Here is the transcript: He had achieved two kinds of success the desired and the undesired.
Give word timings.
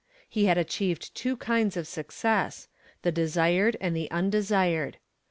He 0.27 0.45
had 0.45 0.57
achieved 0.57 1.13
two 1.13 1.37
kinds 1.37 1.77
of 1.77 1.85
success 1.85 2.67
the 3.03 3.11
desired 3.11 3.77
and 3.79 3.95
the 3.95 4.09
undesired. 4.09 4.97